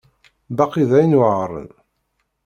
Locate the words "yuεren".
1.15-1.69